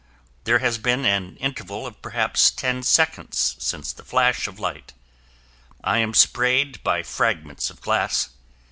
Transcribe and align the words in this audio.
There 0.45 0.57
has 0.57 0.79
been 0.79 1.05
an 1.05 1.37
interval 1.37 1.85
of 1.85 2.01
perhaps 2.01 2.49
ten 2.49 2.81
seconds 2.81 3.55
since 3.59 3.93
the 3.93 4.03
flash 4.03 4.47
of 4.47 4.57
light. 4.57 4.93
I 5.83 5.99
am 5.99 6.15
sprayed 6.15 6.83
by 6.83 7.03
fragments 7.03 7.69
of 7.69 7.81
glass. 7.81 8.29